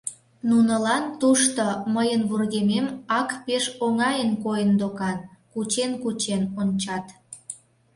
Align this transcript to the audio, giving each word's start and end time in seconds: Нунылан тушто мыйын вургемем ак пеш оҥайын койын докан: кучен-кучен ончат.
Нунылан 0.49 1.03
тушто 1.19 1.65
мыйын 1.95 2.21
вургемем 2.29 2.85
ак 3.19 3.29
пеш 3.45 3.63
оҥайын 3.85 4.31
койын 4.43 4.71
докан: 4.79 5.17
кучен-кучен 5.53 6.41
ончат. 6.61 7.05